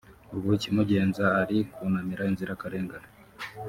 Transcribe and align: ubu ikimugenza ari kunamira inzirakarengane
ubu 0.35 0.49
ikimugenza 0.57 1.25
ari 1.41 1.57
kunamira 1.73 2.23
inzirakarengane 2.31 3.07